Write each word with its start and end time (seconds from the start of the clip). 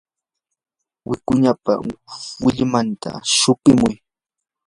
wikuñapa 1.09 1.73
millwan 2.41 2.87
chumpim. 3.37 3.79